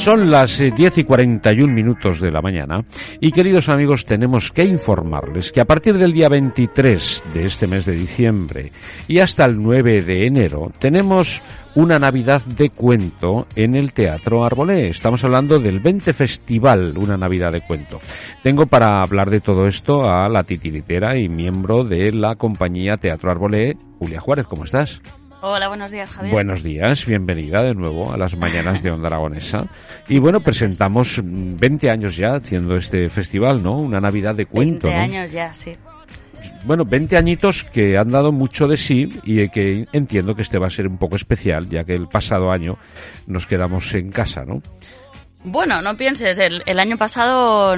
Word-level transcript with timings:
Son 0.00 0.30
las 0.30 0.56
10 0.58 0.80
eh, 0.80 1.00
y 1.02 1.04
41 1.04 1.74
minutos 1.74 2.22
de 2.22 2.32
la 2.32 2.40
mañana 2.40 2.82
y 3.20 3.32
queridos 3.32 3.68
amigos 3.68 4.06
tenemos 4.06 4.50
que 4.50 4.64
informarles 4.64 5.52
que 5.52 5.60
a 5.60 5.66
partir 5.66 5.98
del 5.98 6.14
día 6.14 6.30
23 6.30 7.24
de 7.34 7.44
este 7.44 7.66
mes 7.66 7.84
de 7.84 7.92
diciembre 7.92 8.72
y 9.08 9.18
hasta 9.18 9.44
el 9.44 9.62
9 9.62 10.00
de 10.00 10.26
enero 10.26 10.72
tenemos 10.78 11.42
una 11.74 11.98
Navidad 11.98 12.40
de 12.46 12.70
cuento 12.70 13.46
en 13.54 13.74
el 13.74 13.92
Teatro 13.92 14.42
Arbolé. 14.42 14.88
Estamos 14.88 15.22
hablando 15.22 15.58
del 15.58 15.80
20 15.80 16.14
Festival, 16.14 16.96
una 16.96 17.18
Navidad 17.18 17.52
de 17.52 17.60
cuento. 17.60 18.00
Tengo 18.42 18.64
para 18.64 19.02
hablar 19.02 19.28
de 19.28 19.42
todo 19.42 19.66
esto 19.66 20.10
a 20.10 20.30
la 20.30 20.44
titiritera 20.44 21.18
y 21.18 21.28
miembro 21.28 21.84
de 21.84 22.10
la 22.10 22.36
compañía 22.36 22.96
Teatro 22.96 23.30
Arbolé, 23.30 23.76
Julia 23.98 24.18
Juárez. 24.18 24.46
¿Cómo 24.46 24.64
estás? 24.64 25.02
Hola, 25.42 25.68
buenos 25.68 25.90
días, 25.90 26.10
Javier. 26.10 26.34
Buenos 26.34 26.62
días, 26.62 27.06
bienvenida 27.06 27.62
de 27.62 27.74
nuevo 27.74 28.12
a 28.12 28.18
las 28.18 28.36
mañanas 28.36 28.82
de 28.82 28.90
Onda 28.90 29.06
Aragonesa. 29.06 29.66
Y 30.06 30.18
bueno, 30.18 30.40
presentamos 30.40 31.18
20 31.22 31.90
años 31.90 32.16
ya 32.16 32.34
haciendo 32.34 32.76
este 32.76 33.08
festival, 33.08 33.62
¿no? 33.62 33.78
Una 33.78 34.00
Navidad 34.00 34.34
de 34.34 34.44
cuento, 34.44 34.88
20 34.88 35.02
años 35.02 35.32
ya, 35.32 35.54
sí. 35.54 35.72
Bueno, 36.64 36.84
20 36.84 37.16
añitos 37.16 37.64
que 37.64 37.96
han 37.96 38.10
dado 38.10 38.32
mucho 38.32 38.68
de 38.68 38.76
sí 38.76 39.18
y 39.24 39.48
que 39.48 39.86
entiendo 39.92 40.34
que 40.34 40.42
este 40.42 40.58
va 40.58 40.66
a 40.66 40.70
ser 40.70 40.86
un 40.86 40.98
poco 40.98 41.16
especial, 41.16 41.70
ya 41.70 41.84
que 41.84 41.94
el 41.94 42.06
pasado 42.06 42.50
año 42.50 42.76
nos 43.26 43.46
quedamos 43.46 43.94
en 43.94 44.10
casa, 44.10 44.44
¿no? 44.44 44.60
Bueno, 45.42 45.80
no 45.80 45.96
pienses, 45.96 46.38
el, 46.38 46.80
año 46.80 46.98
pasado 46.98 47.74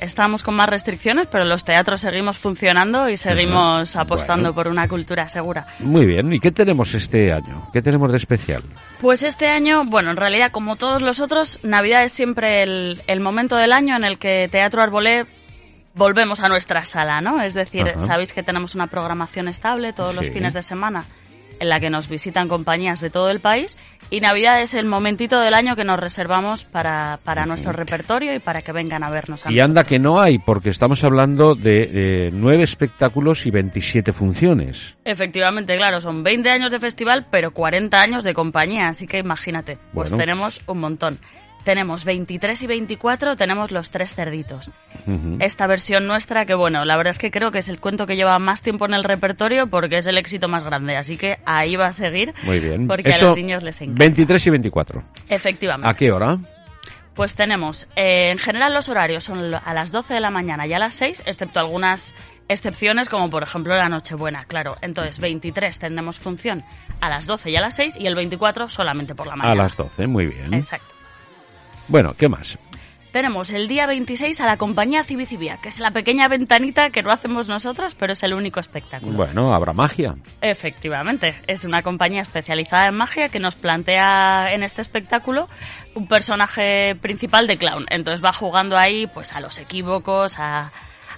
estábamos 0.00 0.42
con 0.42 0.54
más 0.54 0.68
restricciones, 0.68 1.26
pero 1.26 1.46
los 1.46 1.64
teatros 1.64 2.02
seguimos 2.02 2.36
funcionando 2.36 3.08
y 3.08 3.16
seguimos 3.16 3.96
apostando 3.96 4.54
por 4.54 4.68
una 4.68 4.86
cultura 4.86 5.26
segura. 5.28 5.66
Muy 5.78 6.04
bien, 6.04 6.30
¿y 6.32 6.40
qué 6.40 6.50
tenemos 6.50 6.92
este 6.92 7.32
año? 7.32 7.70
¿Qué 7.72 7.80
tenemos 7.80 8.10
de 8.10 8.18
especial? 8.18 8.62
Pues 9.00 9.22
este 9.22 9.48
año, 9.48 9.84
bueno, 9.86 10.10
en 10.10 10.18
realidad 10.18 10.50
como 10.50 10.76
todos 10.76 11.00
los 11.00 11.20
otros, 11.20 11.58
Navidad 11.62 12.04
es 12.04 12.12
siempre 12.12 12.62
el, 12.62 13.20
momento 13.20 13.56
del 13.56 13.72
año 13.72 13.96
en 13.96 14.04
el 14.04 14.18
que 14.18 14.48
Teatro 14.52 14.82
Arbolé 14.82 15.24
volvemos 15.94 16.40
a 16.40 16.50
nuestra 16.50 16.84
sala, 16.84 17.22
¿no? 17.22 17.40
Es 17.40 17.54
decir, 17.54 17.94
sabéis 18.00 18.34
que 18.34 18.42
tenemos 18.42 18.74
una 18.74 18.88
programación 18.88 19.48
estable 19.48 19.94
todos 19.94 20.14
los 20.14 20.28
fines 20.28 20.52
de 20.52 20.60
semana 20.60 21.06
en 21.58 21.68
la 21.68 21.80
que 21.80 21.90
nos 21.90 22.08
visitan 22.08 22.48
compañías 22.48 23.00
de 23.00 23.10
todo 23.10 23.30
el 23.30 23.40
país 23.40 23.76
y 24.08 24.20
Navidad 24.20 24.62
es 24.62 24.74
el 24.74 24.86
momentito 24.86 25.40
del 25.40 25.54
año 25.54 25.74
que 25.74 25.84
nos 25.84 25.98
reservamos 25.98 26.64
para, 26.64 27.18
para 27.24 27.44
nuestro 27.44 27.72
repertorio 27.72 28.34
y 28.34 28.38
para 28.38 28.62
que 28.62 28.70
vengan 28.70 29.02
a 29.02 29.10
vernos. 29.10 29.44
y 29.48 29.58
anda 29.58 29.82
que 29.82 29.98
no 29.98 30.20
hay, 30.20 30.38
porque 30.38 30.70
estamos 30.70 31.02
hablando 31.02 31.56
de 31.56 32.30
nueve 32.32 32.62
espectáculos 32.62 33.46
y 33.46 33.50
27 33.50 34.12
funciones. 34.12 34.96
Efectivamente, 35.04 35.76
claro, 35.76 36.00
son 36.00 36.22
20 36.22 36.50
años 36.50 36.70
de 36.70 36.78
festival, 36.78 37.26
pero 37.30 37.50
40 37.50 38.00
años 38.00 38.24
de 38.24 38.32
compañía, 38.32 38.88
así 38.88 39.06
que 39.06 39.18
imagínate, 39.18 39.78
pues 39.92 40.14
tenemos 40.16 40.60
un 40.66 40.78
montón 40.78 41.18
tenemos 41.66 42.04
23 42.04 42.62
y 42.62 42.66
24, 42.68 43.36
tenemos 43.36 43.72
los 43.72 43.90
tres 43.90 44.14
cerditos. 44.14 44.70
Esta 45.40 45.66
versión 45.66 46.06
nuestra, 46.06 46.46
que 46.46 46.54
bueno, 46.54 46.84
la 46.84 46.96
verdad 46.96 47.10
es 47.10 47.18
que 47.18 47.32
creo 47.32 47.50
que 47.50 47.58
es 47.58 47.68
el 47.68 47.80
cuento 47.80 48.06
que 48.06 48.14
lleva 48.14 48.38
más 48.38 48.62
tiempo 48.62 48.86
en 48.86 48.94
el 48.94 49.02
repertorio 49.02 49.66
porque 49.66 49.98
es 49.98 50.06
el 50.06 50.16
éxito 50.16 50.46
más 50.46 50.62
grande, 50.62 50.96
así 50.96 51.16
que 51.16 51.38
ahí 51.44 51.74
va 51.74 51.88
a 51.88 51.92
seguir. 51.92 52.32
Muy 52.44 52.60
bien. 52.60 52.86
Porque 52.86 53.12
a 53.12 53.18
los 53.18 53.36
niños 53.36 53.64
les 53.64 53.80
encanta. 53.80 53.98
23 53.98 54.46
y 54.46 54.50
24. 54.50 55.02
Efectivamente. 55.28 55.90
¿A 55.90 55.94
qué 55.94 56.12
hora? 56.12 56.38
Pues 57.14 57.34
tenemos, 57.34 57.88
eh, 57.96 58.30
en 58.30 58.38
general 58.38 58.72
los 58.72 58.88
horarios 58.88 59.24
son 59.24 59.52
a 59.52 59.74
las 59.74 59.90
12 59.90 60.14
de 60.14 60.20
la 60.20 60.30
mañana 60.30 60.68
y 60.68 60.72
a 60.72 60.78
las 60.78 60.94
6, 60.94 61.24
excepto 61.26 61.58
algunas 61.58 62.14
excepciones 62.48 63.08
como 63.08 63.28
por 63.28 63.42
ejemplo 63.42 63.74
la 63.74 63.88
Nochebuena, 63.88 64.44
claro. 64.44 64.76
Entonces 64.82 65.18
23 65.18 65.80
tendremos 65.80 66.20
función 66.20 66.62
a 67.00 67.08
las 67.08 67.26
12 67.26 67.50
y 67.50 67.56
a 67.56 67.60
las 67.60 67.74
6 67.74 67.96
y 67.98 68.06
el 68.06 68.14
24 68.14 68.68
solamente 68.68 69.16
por 69.16 69.26
la 69.26 69.34
mañana. 69.34 69.52
A 69.60 69.64
las 69.64 69.76
12, 69.76 70.06
muy 70.06 70.26
bien. 70.26 70.54
Exacto. 70.54 70.95
Bueno, 71.88 72.14
¿qué 72.16 72.28
más? 72.28 72.58
Tenemos 73.12 73.50
el 73.50 73.66
día 73.66 73.86
26 73.86 74.38
a 74.42 74.46
la 74.46 74.58
compañía 74.58 75.02
Cibicibia, 75.02 75.56
que 75.56 75.70
es 75.70 75.80
la 75.80 75.90
pequeña 75.90 76.28
ventanita 76.28 76.90
que 76.90 77.02
no 77.02 77.10
hacemos 77.10 77.48
nosotros, 77.48 77.94
pero 77.94 78.12
es 78.12 78.22
el 78.22 78.34
único 78.34 78.60
espectáculo. 78.60 79.16
Bueno, 79.16 79.54
habrá 79.54 79.72
magia. 79.72 80.16
Efectivamente, 80.42 81.34
es 81.46 81.64
una 81.64 81.82
compañía 81.82 82.20
especializada 82.20 82.88
en 82.88 82.94
magia 82.94 83.30
que 83.30 83.40
nos 83.40 83.54
plantea 83.54 84.52
en 84.52 84.62
este 84.62 84.82
espectáculo 84.82 85.48
un 85.94 86.06
personaje 86.08 86.94
principal 86.96 87.46
de 87.46 87.56
clown. 87.56 87.86
Entonces 87.88 88.22
va 88.22 88.34
jugando 88.34 88.76
ahí 88.76 89.06
pues 89.06 89.32
a 89.32 89.40
los 89.40 89.58
equívocos, 89.58 90.38
a, 90.38 90.70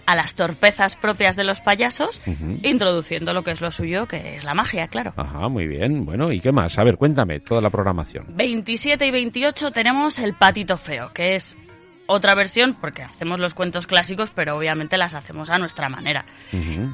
a 0.09 0.17
las 0.17 0.35
torpezas 0.35 0.97
propias 0.97 1.37
de 1.37 1.45
los 1.45 1.61
payasos, 1.61 2.19
introduciendo 2.63 3.35
lo 3.35 3.45
que 3.45 3.51
es 3.51 3.61
lo 3.61 3.71
suyo, 3.71 4.09
que 4.09 4.37
es 4.37 4.45
la 4.45 4.55
magia, 4.55 4.89
claro. 4.89 5.13
Ajá, 5.15 5.51
muy 5.51 5.67
bien. 5.67 6.07
Bueno, 6.07 6.33
¿y 6.33 6.41
qué 6.41 6.51
más? 6.51 6.79
A 6.79 6.85
ver, 6.85 6.97
cuéntame 6.97 7.41
toda 7.41 7.61
la 7.61 7.69
programación. 7.69 8.25
27 8.31 9.07
y 9.07 9.11
28 9.11 9.71
tenemos 9.71 10.19
El 10.19 10.33
Patito 10.33 10.79
Feo, 10.79 11.13
que 11.13 11.35
es 11.35 11.59
otra 12.07 12.35
versión, 12.35 12.75
porque 12.81 13.03
hacemos 13.03 13.39
los 13.39 13.53
cuentos 13.53 13.87
clásicos, 13.87 14.31
pero 14.31 14.57
obviamente 14.57 14.97
las 14.97 15.13
hacemos 15.13 15.51
a 15.51 15.59
nuestra 15.59 15.91
manera. 15.91 16.25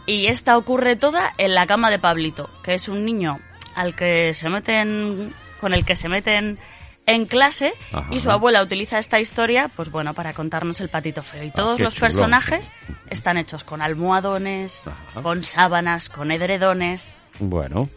Y 0.06 0.26
esta 0.26 0.58
ocurre 0.58 0.96
toda 0.96 1.34
en 1.38 1.54
la 1.54 1.66
cama 1.68 1.92
de 1.92 2.00
Pablito, 2.00 2.50
que 2.64 2.74
es 2.74 2.88
un 2.88 3.04
niño 3.04 3.38
al 3.76 3.94
que 3.94 4.34
se 4.34 4.48
meten, 4.48 5.32
con 5.60 5.72
el 5.72 5.84
que 5.84 5.94
se 5.94 6.08
meten 6.08 6.58
en 7.06 7.26
clase 7.26 7.72
y 8.10 8.20
su 8.20 8.30
abuela 8.30 8.62
utiliza 8.62 8.98
esta 8.98 9.20
historia, 9.20 9.70
pues 9.74 9.90
bueno, 9.90 10.14
para 10.14 10.32
contarnos 10.32 10.80
el 10.80 10.88
patito 10.88 11.22
feo. 11.22 11.42
Y 11.42 11.48
ah, 11.48 11.52
todos 11.54 11.80
los 11.80 11.94
personajes 11.98 12.70
están 13.10 13.36
hechos 13.36 13.64
con 13.64 13.82
almohadones, 13.82 14.82
con 15.22 15.44
sábanas, 15.44 16.08
con 16.08 16.30
edredones. 16.30 17.16
Bueno, 17.40 17.88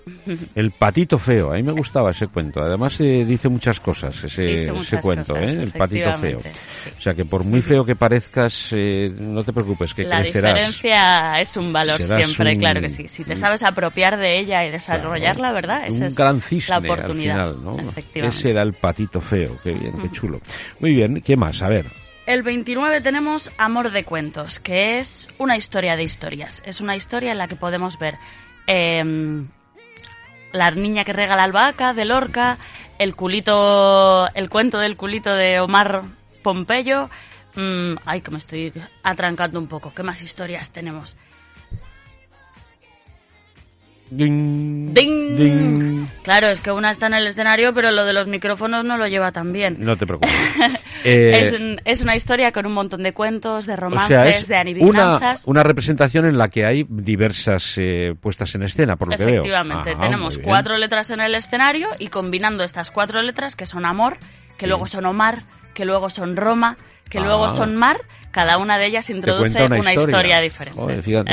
el 0.55 0.71
patito 0.71 1.17
feo, 1.19 1.51
a 1.51 1.55
mí 1.55 1.63
me 1.63 1.71
gustaba 1.71 2.09
ese 2.09 2.27
cuento. 2.27 2.61
Además 2.61 2.99
eh, 3.01 3.23
dice 3.23 3.49
muchas 3.49 3.79
cosas 3.79 4.23
ese, 4.23 4.63
ese 4.63 4.99
cuento, 4.99 5.35
¿eh? 5.35 5.45
el 5.45 5.71
patito 5.71 6.11
feo. 6.17 6.39
O 6.97 7.01
sea 7.01 7.13
que 7.13 7.23
por 7.23 7.43
muy 7.43 7.61
feo 7.61 7.85
que 7.85 7.95
parezcas, 7.95 8.69
eh, 8.71 9.13
no 9.15 9.43
te 9.43 9.53
preocupes, 9.53 9.93
que 9.93 10.03
La 10.03 10.21
diferencia 10.21 11.39
es 11.39 11.55
un 11.55 11.71
valor 11.71 12.01
siempre, 12.01 12.55
claro 12.55 12.81
que 12.81 12.89
sí. 12.89 13.07
Si 13.07 13.23
te 13.23 13.35
sabes 13.35 13.63
apropiar 13.63 14.17
de 14.17 14.39
ella 14.39 14.65
y 14.65 14.71
desarrollarla, 14.71 15.51
¿verdad? 15.51 15.87
Esa 15.87 15.97
un 15.97 16.03
es 16.05 16.15
gran 16.15 16.41
cisne 16.41 16.73
la 16.73 16.93
oportunidad. 16.93 17.39
Al 17.49 17.55
final, 17.55 17.85
¿no? 17.85 18.27
Ese 18.27 18.51
era 18.51 18.63
el 18.63 18.73
patito 18.73 19.21
feo, 19.21 19.57
qué 19.63 19.71
bien, 19.73 19.93
qué 20.01 20.09
chulo. 20.11 20.41
Muy 20.79 20.93
bien, 20.93 21.21
¿qué 21.21 21.37
más? 21.37 21.61
A 21.61 21.69
ver. 21.69 21.85
El 22.27 22.43
29 22.43 22.99
tenemos 22.99 23.51
Amor 23.57 23.91
de 23.91 24.03
Cuentos, 24.03 24.59
que 24.59 24.99
es 24.99 25.29
una 25.37 25.55
historia 25.55 25.95
de 25.95 26.03
historias. 26.03 26.61
Es 26.65 26.81
una 26.81 26.97
historia 26.97 27.31
en 27.31 27.37
la 27.37 27.47
que 27.47 27.55
podemos 27.55 27.97
ver 27.99 28.15
Em, 28.67 29.47
la 30.51 30.71
niña 30.71 31.03
que 31.03 31.13
regala 31.13 31.43
albahaca 31.43 31.93
de 31.93 32.05
Lorca, 32.05 32.57
el 32.99 33.15
culito, 33.15 34.27
el 34.33 34.49
cuento 34.49 34.77
del 34.79 34.97
culito 34.97 35.33
de 35.33 35.59
Omar 35.59 36.03
Pompeyo. 36.43 37.09
Mm, 37.55 37.95
ay, 38.05 38.21
que 38.21 38.31
me 38.31 38.37
estoy 38.37 38.73
atrancando 39.03 39.59
un 39.59 39.67
poco. 39.67 39.93
¿Qué 39.93 40.03
más 40.03 40.21
historias 40.21 40.71
tenemos? 40.71 41.17
Ding, 44.09 44.93
ding, 44.93 46.07
Claro, 46.23 46.47
es 46.47 46.61
que 46.61 46.71
una 46.71 46.91
está 46.91 47.07
en 47.07 47.13
el 47.15 47.27
escenario, 47.27 47.73
pero 47.73 47.91
lo 47.91 48.05
de 48.05 48.13
los 48.13 48.27
micrófonos 48.27 48.85
no 48.85 48.97
lo 48.97 49.07
lleva 49.07 49.33
tan 49.33 49.51
bien. 49.51 49.77
No 49.79 49.97
te 49.97 50.05
preocupes. 50.05 50.31
Eh, 51.07 51.77
es, 51.85 52.01
una 52.01 52.15
historia 52.15 52.51
con 52.51 52.65
un 52.65 52.73
montón 52.73 53.03
de 53.03 53.13
cuentos, 53.13 53.65
de 53.65 53.75
romances, 53.75 54.47
de 54.47 54.55
adivinanzas. 54.55 55.45
Una, 55.45 55.59
una, 55.59 55.63
representación 55.63 56.25
en 56.25 56.37
la 56.37 56.49
que 56.49 56.65
hay 56.65 56.85
diversas 56.89 57.75
eh, 57.77 58.13
puestas 58.19 58.53
en 58.55 58.63
escena, 58.63 58.95
por 58.95 59.09
lo 59.09 59.17
que 59.17 59.25
veo. 59.25 59.35
Efectivamente, 59.35 59.95
tenemos 59.95 60.37
cuatro 60.37 60.77
letras 60.77 61.11
en 61.11 61.21
el 61.21 61.35
escenario 61.35 61.87
y 61.99 62.07
combinando 62.07 62.63
estas 62.63 62.91
cuatro 62.91 63.21
letras, 63.21 63.55
que 63.55 63.65
son 63.65 63.85
amor, 63.85 64.17
que 64.57 64.67
luego 64.67 64.87
son 64.87 65.05
Omar, 65.05 65.39
que 65.73 65.85
luego 65.85 66.09
son 66.09 66.35
Roma, 66.35 66.77
que 67.09 67.19
luego 67.19 67.45
ah. 67.45 67.49
son 67.49 67.75
mar 67.75 67.97
cada 68.37 68.59
una 68.59 68.77
de 68.77 68.85
ellas 68.85 69.09
introduce 69.09 69.65
una, 69.65 69.93
historia. 69.95 70.39
diferente. 70.39 71.23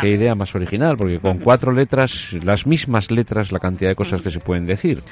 qué, 0.00 0.08
idea 0.08 0.34
más 0.34 0.54
original, 0.54 0.96
porque 0.96 1.18
con 1.18 1.38
cuatro 1.38 1.70
letras, 1.70 2.32
las 2.32 2.66
mismas 2.66 3.10
letras, 3.10 3.52
la 3.52 3.58
cantidad 3.58 3.90
de 3.90 3.94
cosas 3.94 4.22
que 4.22 4.30
se 4.30 4.40
pueden 4.40 4.64
decir. 4.64 5.02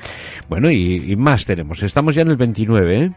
Bueno, 0.49 0.71
y, 0.71 1.15
más 1.17 1.45
tenemos. 1.45 1.83
Estamos 1.83 2.15
ya 2.15 2.23
en 2.23 2.29
el 2.29 2.37
29, 2.37 2.99
¿eh? 2.99 3.11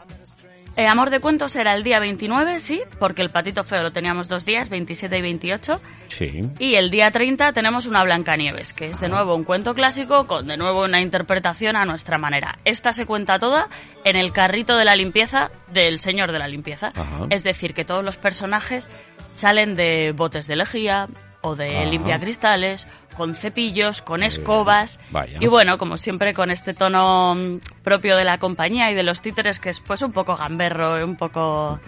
Eh, 0.77 0.85
Amor 0.87 1.09
de 1.09 1.19
Cuentos 1.19 1.55
era 1.55 1.73
el 1.73 1.81
día 1.81 1.97
29, 1.97 2.59
sí, 2.59 2.83
porque 2.99 3.23
el 3.23 3.31
Patito 3.31 3.63
Feo 3.63 3.81
lo 3.81 3.91
teníamos 3.91 4.27
dos 4.27 4.45
días, 4.45 4.69
27 4.69 5.17
y 5.17 5.21
28. 5.23 5.81
Sí. 6.07 6.41
Y 6.59 6.75
el 6.75 6.91
día 6.91 7.09
30 7.09 7.51
tenemos 7.51 7.87
una 7.87 8.03
Blancanieves, 8.03 8.73
que 8.73 8.91
es 8.91 8.99
de 8.99 9.07
nuevo 9.07 9.33
un 9.33 9.43
cuento 9.43 9.73
clásico 9.73 10.27
con 10.27 10.45
de 10.45 10.55
nuevo 10.55 10.83
una 10.83 11.01
interpretación 11.01 11.75
a 11.77 11.85
nuestra 11.85 12.19
manera. 12.19 12.59
Esta 12.63 12.93
se 12.93 13.07
cuenta 13.07 13.39
toda 13.39 13.69
en 14.03 14.17
el 14.17 14.31
carrito 14.31 14.77
de 14.77 14.85
la 14.85 14.95
limpieza 14.95 15.49
del 15.73 15.99
señor 15.99 16.31
de 16.31 16.37
la 16.37 16.47
limpieza. 16.47 16.89
Ajá. 16.89 17.25
Es 17.31 17.41
decir, 17.41 17.73
que 17.73 17.83
todos 17.83 18.03
los 18.03 18.17
personajes 18.17 18.87
salen 19.33 19.73
de 19.73 20.13
botes 20.15 20.45
de 20.45 20.57
lejía 20.57 21.07
o 21.47 21.55
de 21.55 21.77
Ajá. 21.77 21.85
limpiacristales, 21.85 22.87
con 23.15 23.33
cepillos, 23.35 24.01
con 24.01 24.23
escobas. 24.23 24.99
Y 25.39 25.47
bueno, 25.47 25.77
como 25.77 25.97
siempre 25.97 26.33
con 26.33 26.51
este 26.51 26.73
tono 26.73 27.35
mm, 27.35 27.59
propio 27.83 28.15
de 28.15 28.23
la 28.23 28.37
compañía 28.37 28.91
y 28.91 28.95
de 28.95 29.03
los 29.03 29.21
títeres 29.21 29.59
que 29.59 29.69
es 29.69 29.79
pues 29.79 30.01
un 30.01 30.11
poco 30.11 30.35
gamberro, 30.35 31.03
un 31.03 31.15
poco... 31.15 31.79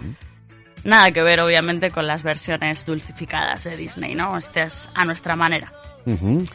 Nada 0.85 1.11
que 1.11 1.21
ver, 1.21 1.41
obviamente, 1.41 1.91
con 1.91 2.07
las 2.07 2.23
versiones 2.23 2.85
dulcificadas 2.85 3.65
de 3.65 3.75
Disney, 3.75 4.15
¿no? 4.15 4.37
Este 4.37 4.63
es 4.63 4.89
a 4.95 5.03
nuestra 5.03 5.35
manera. 5.35 5.73
Ujú. 6.05 6.45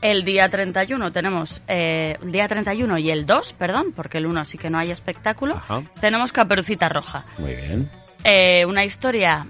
El 0.00 0.24
día 0.24 0.48
31 0.48 1.10
tenemos, 1.10 1.62
eh, 1.66 2.16
el 2.22 2.30
día 2.30 2.46
31 2.46 2.98
y 2.98 3.10
el 3.10 3.26
2, 3.26 3.54
perdón, 3.54 3.92
porque 3.96 4.18
el 4.18 4.26
1 4.26 4.44
sí 4.44 4.56
que 4.56 4.70
no 4.70 4.78
hay 4.78 4.92
espectáculo, 4.92 5.56
Ajá. 5.56 5.80
tenemos 6.00 6.32
Caperucita 6.32 6.88
Roja. 6.88 7.24
Muy 7.38 7.54
bien. 7.54 7.90
Eh, 8.22 8.64
una 8.66 8.84
historia 8.84 9.46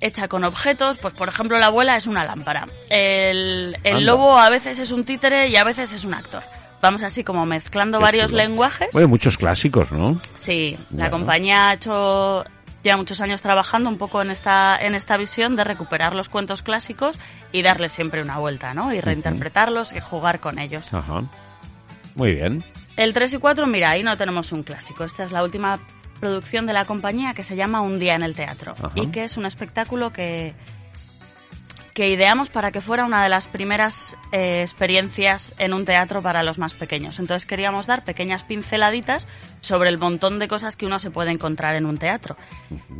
hecha 0.00 0.28
con 0.28 0.44
objetos, 0.44 0.98
pues 0.98 1.14
por 1.14 1.28
ejemplo 1.28 1.58
la 1.58 1.66
abuela 1.66 1.96
es 1.96 2.06
una 2.06 2.24
lámpara. 2.24 2.66
El, 2.88 3.76
el 3.84 4.04
lobo 4.04 4.38
a 4.38 4.48
veces 4.50 4.78
es 4.78 4.92
un 4.92 5.04
títere 5.04 5.48
y 5.48 5.56
a 5.56 5.64
veces 5.64 5.92
es 5.92 6.04
un 6.04 6.14
actor. 6.14 6.42
Vamos 6.80 7.02
así 7.02 7.24
como 7.24 7.44
mezclando 7.44 7.98
Qué 7.98 8.04
varios 8.04 8.30
chulo. 8.30 8.42
lenguajes. 8.42 8.88
Bueno, 8.92 9.08
muchos 9.08 9.36
clásicos, 9.36 9.90
¿no? 9.90 10.20
Sí, 10.36 10.78
la 10.94 11.10
compañía 11.10 11.70
ha 11.70 11.74
hecho 11.74 12.44
ya 12.84 12.96
muchos 12.96 13.20
años 13.20 13.42
trabajando 13.42 13.90
un 13.90 13.98
poco 13.98 14.22
en 14.22 14.30
esta, 14.30 14.78
en 14.80 14.94
esta 14.94 15.16
visión 15.16 15.56
de 15.56 15.64
recuperar 15.64 16.14
los 16.14 16.28
cuentos 16.28 16.62
clásicos 16.62 17.18
y 17.50 17.62
darles 17.62 17.92
siempre 17.92 18.22
una 18.22 18.38
vuelta, 18.38 18.74
¿no? 18.74 18.94
Y 18.94 19.00
reinterpretarlos 19.00 19.92
y 19.92 20.00
jugar 20.00 20.38
con 20.38 20.60
ellos. 20.60 20.94
Ajá. 20.94 21.24
Muy 22.14 22.36
bien. 22.36 22.64
El 22.96 23.12
3 23.12 23.34
y 23.34 23.38
4, 23.38 23.66
mira, 23.66 23.90
ahí 23.90 24.02
no 24.04 24.16
tenemos 24.16 24.52
un 24.52 24.62
clásico. 24.62 25.02
Esta 25.04 25.24
es 25.24 25.32
la 25.32 25.42
última 25.42 25.78
producción 26.18 26.66
de 26.66 26.72
la 26.72 26.84
compañía 26.84 27.34
que 27.34 27.44
se 27.44 27.56
llama 27.56 27.80
Un 27.80 27.98
día 27.98 28.14
en 28.14 28.22
el 28.22 28.34
teatro 28.34 28.72
Ajá. 28.72 28.90
y 28.94 29.08
que 29.08 29.24
es 29.24 29.36
un 29.36 29.46
espectáculo 29.46 30.12
que 30.12 30.54
que 31.98 32.08
ideamos 32.10 32.48
para 32.48 32.70
que 32.70 32.80
fuera 32.80 33.04
una 33.04 33.24
de 33.24 33.28
las 33.28 33.48
primeras 33.48 34.16
eh, 34.30 34.60
experiencias 34.60 35.56
en 35.58 35.74
un 35.74 35.84
teatro 35.84 36.22
para 36.22 36.44
los 36.44 36.56
más 36.56 36.72
pequeños. 36.72 37.18
Entonces 37.18 37.44
queríamos 37.44 37.88
dar 37.88 38.04
pequeñas 38.04 38.44
pinceladitas 38.44 39.26
sobre 39.62 39.88
el 39.88 39.98
montón 39.98 40.38
de 40.38 40.46
cosas 40.46 40.76
que 40.76 40.86
uno 40.86 41.00
se 41.00 41.10
puede 41.10 41.32
encontrar 41.32 41.74
en 41.74 41.86
un 41.86 41.98
teatro. 41.98 42.36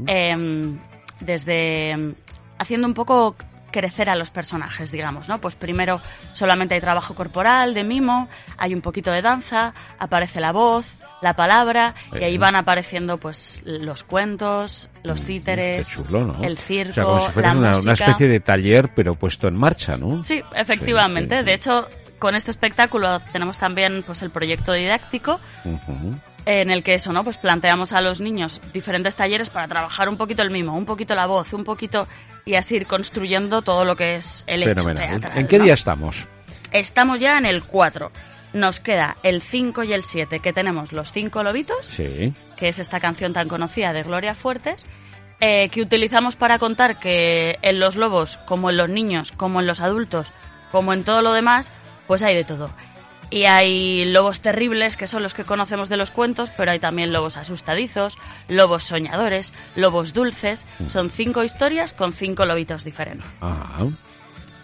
Em, 0.09 0.81
desde 1.21 1.91
em, 1.91 2.15
haciendo 2.59 2.89
un 2.89 2.95
poco 2.95 3.37
crecer 3.71 4.11
a 4.11 4.17
los 4.17 4.31
personajes, 4.31 4.91
digamos, 4.91 5.29
¿no? 5.29 5.41
Pues 5.41 5.55
primero 5.55 6.01
solamente 6.33 6.75
hay 6.75 6.81
trabajo 6.81 7.15
corporal, 7.15 7.75
de 7.75 7.85
mimo, 7.85 8.29
hay 8.57 8.75
un 8.75 8.81
poquito 8.81 9.13
de 9.13 9.23
danza, 9.23 9.75
aparece 10.01 10.41
la 10.41 10.51
voz, 10.51 11.05
la 11.21 11.35
palabra, 11.35 11.95
y 12.13 12.17
ahí 12.23 12.31
Bien. 12.31 12.41
van 12.41 12.57
apareciendo 12.57 13.19
pues 13.19 13.61
los 13.65 14.05
cuentos, 14.05 14.89
los 15.03 15.23
títeres, 15.23 15.89
chulo, 15.89 16.25
¿no? 16.25 16.45
el 16.45 16.53
O 16.53 16.57
sea, 16.57 16.65
circo, 16.67 17.03
como 17.05 17.21
si 17.27 17.33
fuera 17.33 17.53
la 17.55 17.59
una, 17.59 17.69
música. 17.71 17.83
una 17.83 17.93
especie 17.93 18.29
de 18.29 18.41
taller, 18.41 18.91
pero 18.95 19.15
puesto 19.15 19.49
en 19.49 19.57
marcha, 19.57 19.97
¿no? 19.97 20.25
Sí, 20.25 20.43
efectivamente. 20.55 21.35
Sí, 21.35 21.39
sí, 21.39 21.43
sí. 21.43 21.45
De 21.47 21.55
hecho, 21.55 21.89
con 22.19 22.35
este 22.37 22.51
espectáculo 22.53 23.21
tenemos 23.33 23.59
también 23.59 24.03
pues 24.07 24.23
el 24.23 24.31
proyecto 24.31 24.73
didáctico 24.73 25.41
en 26.47 26.71
el 26.71 26.83
que 26.83 26.95
eso, 26.95 27.13
¿no? 27.13 27.25
Pues 27.25 27.37
planteamos 27.37 27.93
a 27.93 28.01
los 28.01 28.21
niños 28.21 28.61
diferentes 28.73 29.15
talleres 29.17 29.51
para 29.51 29.69
trabajar 29.69 30.09
un 30.09 30.17
poquito 30.17 30.43
el 30.43 30.51
mimo, 30.51 30.77
un 30.77 30.87
poquito 30.87 31.15
la 31.15 31.27
voz, 31.27 31.53
un 31.53 31.65
poquito 31.65 32.07
y 32.45 32.55
así 32.55 32.77
ir 32.77 32.87
construyendo 32.87 33.61
todo 33.63 33.85
lo 33.85 33.95
que 33.97 34.17
es 34.17 34.45
el 34.47 34.65
Fenomenal. 34.65 35.03
¿En- 35.05 35.21
teatral. 35.21 35.39
¿En 35.39 35.47
qué 35.47 35.59
¿no? 35.59 35.65
día 35.65 35.75
estamos? 35.75 36.27
Estamos 36.73 37.21
ya 37.21 37.37
en 37.39 37.45
el 37.47 37.63
4. 37.65 38.11
Nos 38.53 38.81
queda 38.81 39.17
el 39.23 39.43
5 39.43 39.83
y 39.85 39.93
el 39.93 40.05
7, 40.05 40.41
que 40.41 40.53
tenemos 40.53 40.93
Los 40.93 41.13
Cinco 41.13 41.43
Lobitos, 41.43 41.85
Sí. 41.87 42.33
que 42.57 42.69
es 42.69 42.79
esta 42.79 42.99
canción 43.01 43.33
tan 43.33 43.49
conocida 43.49 43.93
de 43.93 44.03
Gloria 44.03 44.35
Fuertes, 44.35 44.83
eh, 45.41 45.69
que 45.69 45.83
utilizamos 45.83 46.35
para 46.37 46.59
contar 46.59 46.99
que 46.99 47.59
en 47.63 47.79
los 47.79 47.95
lobos, 47.97 48.39
como 48.47 48.71
en 48.71 48.77
los 48.77 48.89
niños, 48.89 49.33
como 49.33 49.61
en 49.61 49.67
los 49.67 49.81
adultos, 49.81 50.33
como 50.73 50.93
en 50.93 51.05
todo 51.05 51.23
lo 51.23 51.33
demás, 51.33 51.71
pues 52.07 52.23
hay 52.23 52.35
de 52.35 52.45
todo. 52.45 52.71
Y 53.31 53.45
hay 53.45 54.07
lobos 54.07 54.41
terribles, 54.41 54.97
que 54.97 55.07
son 55.07 55.23
los 55.23 55.35
que 55.35 55.45
conocemos 55.45 55.91
de 55.91 55.99
los 55.99 56.11
cuentos, 56.11 56.51
pero 56.57 56.71
hay 56.71 56.79
también 56.79 57.13
lobos 57.13 57.37
asustadizos, 57.37 58.17
lobos 58.49 58.85
soñadores, 58.85 59.53
lobos 59.77 60.15
dulces. 60.15 60.65
Son 60.89 61.11
cinco 61.11 61.45
historias 61.45 61.93
con 61.93 62.15
cinco 62.15 62.47
lobitos 62.47 62.85
diferentes. 62.85 63.29
Ajá. 63.43 63.85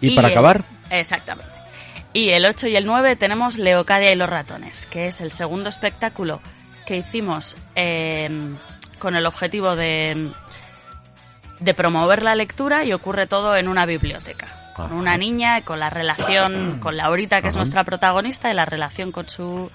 ¿Y, 0.01 0.15
para 0.15 0.29
acabar? 0.29 0.63
Exactamente. 0.89 1.54
Y 2.15 2.29
el 2.29 2.45
8 2.45 2.69
y 2.69 2.77
el 2.77 2.85
9 2.85 3.17
tenemos 3.17 3.57
Leocadia 3.57 4.13
y 4.13 4.15
los 4.15 4.29
ratones, 4.29 4.85
que 4.85 5.07
es 5.07 5.19
el 5.19 5.31
segundo 5.31 5.67
espectáculo 5.67 6.39
que 6.85 6.95
hicimos 6.95 7.57
eh, 7.75 8.29
con 8.99 9.17
el 9.17 9.25
objetivo 9.25 9.75
de, 9.75 10.29
de 11.59 11.73
promover 11.73 12.23
la 12.23 12.33
lectura 12.35 12.85
y 12.85 12.93
ocurre 12.93 13.27
todo 13.27 13.57
en 13.57 13.67
una 13.67 13.85
biblioteca. 13.85 14.47
Con 14.77 14.85
Ajá. 14.85 14.95
una 14.95 15.17
niña 15.17 15.59
con 15.63 15.81
la 15.81 15.89
relación 15.89 16.79
con 16.81 16.95
Laurita, 16.95 17.41
que 17.41 17.49
es 17.49 17.55
nuestra 17.57 17.83
protagonista, 17.83 18.49
y 18.49 18.53
la 18.53 18.63
relación 18.63 19.11
con 19.11 19.27
su 19.27 19.69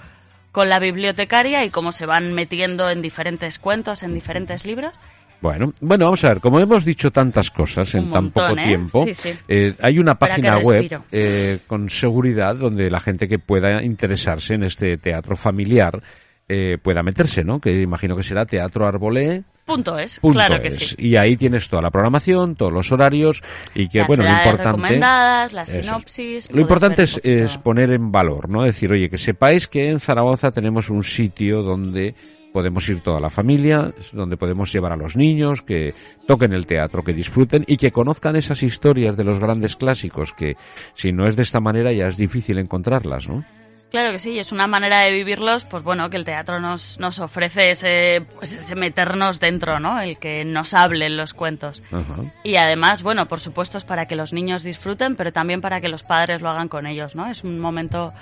con 0.51 0.71
la 0.71 0.79
bibliotecaria 0.79 1.67
y 1.67 1.71
cómo 1.71 1.93
se 1.93 2.07
van 2.07 2.33
metiendo 2.33 2.89
en 2.89 3.03
diferentes 3.03 3.59
cuentos, 3.59 4.03
en 4.03 4.15
diferentes 4.15 4.65
libros. 4.65 4.95
Bueno, 5.41 5.73
bueno, 5.81 6.05
vamos 6.07 6.23
a 6.25 6.29
ver, 6.29 6.41
como 6.41 6.61
hemos 6.61 6.85
dicho 6.85 7.11
tantas 7.11 7.51
cosas 7.51 7.95
en 7.95 8.11
tan 8.11 8.31
poco 8.31 8.59
¿eh? 8.59 8.65
tiempo, 8.69 9.05
Sí, 9.07 9.15
sí. 9.15 9.31
eh, 9.49 9.75
hay 9.81 9.99
una 9.99 10.15
página 10.17 10.59
que 10.59 10.65
web 10.67 11.01
eh, 11.11 11.59
con 11.67 11.89
seguridad 11.89 12.57
donde 12.57 12.91
la 12.91 13.01
gente 13.01 13.27
que 13.27 13.39
pueda 13.39 13.83
interesarse 13.83 14.55
en 14.55 14.65
este 14.65 14.99
teatro 14.99 15.37
familiar 15.37 16.03
eh, 16.47 16.79
pueda 16.83 17.03
meterse, 17.03 17.45
¿no? 17.45 17.61
Que 17.61 17.81
imagino 17.81 18.17
que 18.17 18.25
será 18.25 18.45
Teatro 18.45 18.85
Arbolé. 18.85 19.45
Punto 19.65 19.97
es, 19.97 20.19
Punto 20.19 20.37
claro 20.37 20.61
que 20.61 20.67
es. 20.69 20.75
sí. 20.75 20.97
Y 20.99 21.17
ahí 21.17 21.37
tienes 21.37 21.69
toda 21.69 21.81
la 21.81 21.91
programación, 21.93 22.57
todos 22.57 22.73
los 22.73 22.91
horarios 22.91 23.41
y 23.73 23.89
que, 23.89 23.99
Las 24.01 24.09
bueno, 24.09 24.25
lo 24.25 24.31
importante... 24.31 24.65
recomendadas, 24.65 25.53
las 25.53 25.73
es. 25.73 25.87
sinopsis. 25.87 26.51
Lo 26.51 26.61
importante 26.61 27.05
es 27.05 27.57
poner 27.59 27.93
en 27.93 28.11
valor, 28.11 28.49
¿no? 28.49 28.65
Decir, 28.65 28.91
oye, 28.93 29.09
que 29.09 29.17
sepáis 29.17 29.69
que 29.69 29.91
en 29.91 30.01
Zaragoza 30.01 30.51
tenemos 30.51 30.91
un 30.91 31.05
sitio 31.05 31.63
donde 31.63 32.17
podemos 32.53 32.89
ir 32.89 33.01
toda 33.01 33.21
la 33.21 33.31
familia, 33.31 33.93
donde 34.13 34.37
podemos 34.37 34.73
llevar 34.73 34.93
a 34.93 34.97
los 34.97 35.17
niños, 35.17 35.63
que 35.63 35.95
toquen 36.27 36.53
el 36.53 36.67
teatro, 36.67 37.03
que 37.03 37.13
disfruten 37.13 37.65
y 37.67 37.77
que 37.77 37.91
conozcan 37.91 38.37
esas 38.37 38.63
historias 38.63 39.17
de 39.17 39.25
los 39.25 39.41
grandes 39.41 39.77
clásicos, 39.77 40.33
que 40.33 40.57
si 40.95 41.13
no 41.13 41.27
es 41.27 41.37
de 41.37 41.43
esta 41.43 41.61
manera 41.61 41.93
ya 41.93 42.09
es 42.09 42.17
difícil 42.17 42.59
encontrarlas, 42.59 43.29
¿no? 43.29 43.45
Claro 43.91 44.13
que 44.13 44.21
sí, 44.21 44.39
es 44.39 44.53
una 44.53 44.69
manera 44.69 45.01
de 45.01 45.11
vivirlos, 45.11 45.65
pues 45.65 45.83
bueno, 45.83 46.09
que 46.11 46.17
el 46.17 46.25
teatro 46.25 46.61
nos, 46.61 47.01
nos 47.01 47.19
ofrece 47.19 47.73
ese, 47.73 48.25
pues 48.37 48.53
ese 48.53 48.77
meternos 48.77 49.41
dentro, 49.41 49.81
¿no? 49.81 50.01
El 50.01 50.17
que 50.17 50.45
nos 50.45 50.75
hablen 50.75 51.17
los 51.17 51.35
cuentos. 51.35 51.83
Ajá. 51.91 52.23
Y 52.45 52.55
además, 52.55 53.03
bueno, 53.03 53.27
por 53.27 53.41
supuesto 53.41 53.79
es 53.79 53.85
para 53.85 54.07
que 54.07 54.15
los 54.15 54.33
niños 54.33 54.63
disfruten, 54.63 55.17
pero 55.17 55.33
también 55.33 55.61
para 55.61 55.81
que 55.81 55.89
los 55.89 56.05
padres 56.05 56.41
lo 56.41 56.51
hagan 56.51 56.69
con 56.69 56.87
ellos, 56.87 57.17
¿no? 57.17 57.27
Es 57.27 57.43
un 57.43 57.59
momento, 57.59 58.13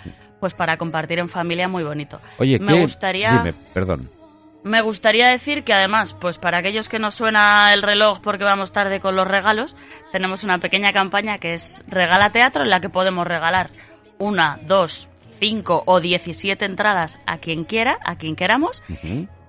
pues 0.40 0.54
para 0.54 0.78
compartir 0.78 1.18
en 1.18 1.28
familia 1.28 1.68
muy 1.68 1.84
bonito. 1.84 2.18
Oye, 2.38 2.58
me 2.58 2.72
¿qué? 2.72 2.80
gustaría, 2.80 3.32
Dime, 3.36 3.52
perdón. 3.74 4.08
Me 4.64 4.80
gustaría 4.82 5.28
decir 5.28 5.64
que 5.64 5.72
además, 5.72 6.14
pues 6.14 6.38
para 6.38 6.58
aquellos 6.58 6.88
que 6.88 6.98
nos 6.98 7.14
suena 7.14 7.72
el 7.72 7.82
reloj 7.82 8.20
porque 8.20 8.44
vamos 8.44 8.72
tarde 8.72 9.00
con 9.00 9.16
los 9.16 9.26
regalos, 9.26 9.76
tenemos 10.12 10.44
una 10.44 10.58
pequeña 10.58 10.92
campaña 10.92 11.38
que 11.38 11.54
es 11.54 11.84
Regala 11.88 12.30
Teatro, 12.30 12.64
en 12.64 12.70
la 12.70 12.80
que 12.80 12.88
podemos 12.88 13.26
regalar 13.26 13.70
una, 14.18 14.58
dos, 14.62 15.08
cinco 15.38 15.82
o 15.86 16.00
diecisiete 16.00 16.64
entradas 16.64 17.20
a 17.26 17.38
quien 17.38 17.64
quiera, 17.64 17.98
a 18.04 18.16
quien 18.16 18.34
queramos, 18.34 18.82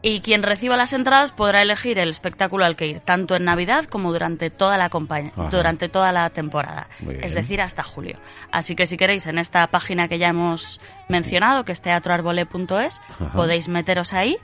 y 0.02 0.22
quien 0.22 0.44
reciba 0.44 0.78
las 0.78 0.94
entradas 0.94 1.32
podrá 1.32 1.62
elegir 1.62 2.00
el 2.00 2.10
espectáculo 2.10 2.64
al 2.64 2.76
que 2.76 2.88
ir, 2.88 3.00
tanto 3.02 3.36
en 3.36 3.44
Navidad 3.44 3.86
como 3.86 4.14
durante 4.14 4.50
toda 4.50 4.78
la 4.78 4.90
compañía, 4.90 5.34
durante 5.52 5.90
toda 5.90 6.12
la 6.12 6.30
temporada, 6.30 6.88
es 7.22 7.34
decir, 7.34 7.62
hasta 7.62 7.84
julio. 7.84 8.18
Así 8.52 8.76
que 8.76 8.86
si 8.86 8.96
queréis 8.96 9.28
en 9.28 9.40
esta 9.40 9.66
página 9.68 10.08
que 10.08 10.20
ya 10.20 10.28
hemos 10.28 10.80
mencionado, 11.10 11.66
que 11.66 11.72
es 11.72 11.82
teatroarbole.es, 11.82 13.02
podéis 13.34 13.68
meteros 13.68 14.14
ahí 14.14 14.38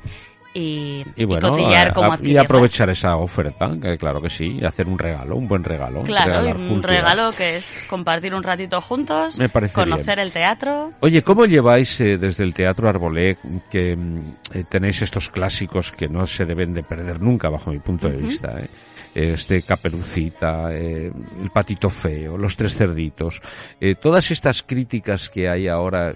y, 0.56 1.04
Y 1.18 1.24
y 1.24 1.26
cotillar 1.28 1.94
a- 1.96 2.42
aprovechar 2.42 2.90
esa 2.90 3.18
oferta, 3.18 3.70
que 3.82 3.98
claro 3.98 4.22
que 4.22 4.30
sí, 4.30 4.58
y 4.62 4.66
hacer 4.66 4.88
un 4.88 4.98
regalo, 4.98 5.36
un 5.36 5.48
buen 5.48 5.64
regalo. 5.64 6.02
Claro, 6.04 6.50
un 6.56 6.68
cultura. 6.70 6.94
regalo 7.02 7.30
que 7.38 7.58
es 7.58 7.86
compartir 7.90 8.34
un 8.34 8.42
ratito 8.42 8.80
juntos, 8.80 9.38
Me 9.38 9.50
parece 9.50 9.74
conocer 9.74 10.16
bien. 10.16 10.20
el 10.28 10.32
teatro. 10.32 10.94
Oye, 11.02 11.22
¿cómo 11.24 11.46
lleváis 11.46 12.00
eh, 12.00 12.18
desde 12.18 12.44
el 12.46 12.54
Teatro 12.54 12.88
Arbolé 12.88 13.38
que 13.70 13.96
mm, 13.98 14.20
eh, 14.54 14.64
tenéis 14.70 15.02
estos 15.02 15.30
clásicos 15.30 15.92
que 15.92 16.08
no 16.08 16.26
se 16.26 16.46
deben 16.46 16.74
de 16.74 16.84
perder 16.84 17.22
nunca, 17.22 17.50
bajo 17.50 17.70
mi 17.72 17.80
punto 17.80 18.08
de 18.10 18.18
vista? 18.18 18.58
¿eh? 18.62 18.70
Este 19.16 19.62
Caperucita, 19.62 20.74
eh, 20.74 21.10
el 21.42 21.50
Patito 21.50 21.90
Feo, 21.90 22.38
los 22.38 22.56
Tres 22.56 22.76
Cerditos, 22.76 23.42
eh, 23.80 23.96
todas 23.96 24.30
estas 24.30 24.62
críticas 24.62 25.30
que 25.30 25.48
hay 25.48 25.70
ahora 25.70 26.14